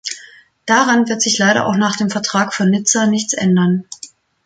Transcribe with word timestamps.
Daran 0.65 1.07
wird 1.09 1.21
sich 1.21 1.37
leider 1.37 1.67
auch 1.67 1.75
nach 1.75 1.95
dem 1.95 2.09
Vertrag 2.09 2.55
von 2.55 2.71
Nizza 2.71 3.05
nichts 3.05 3.33
ändern. 3.33 3.85